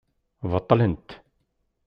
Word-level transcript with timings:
Beṭlent. 0.51 1.09